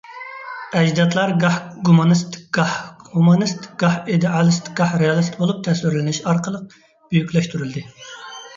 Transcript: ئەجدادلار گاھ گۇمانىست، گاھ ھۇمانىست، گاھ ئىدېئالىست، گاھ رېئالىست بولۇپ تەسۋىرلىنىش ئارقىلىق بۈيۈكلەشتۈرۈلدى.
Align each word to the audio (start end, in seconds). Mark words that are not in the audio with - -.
ئەجدادلار 0.77 1.33
گاھ 1.43 1.59
گۇمانىست، 1.89 2.37
گاھ 2.59 2.71
ھۇمانىست، 3.11 3.69
گاھ 3.85 3.99
ئىدېئالىست، 4.15 4.73
گاھ 4.81 4.97
رېئالىست 5.05 5.39
بولۇپ 5.45 5.63
تەسۋىرلىنىش 5.71 6.25
ئارقىلىق 6.27 6.77
بۈيۈكلەشتۈرۈلدى. 6.95 7.89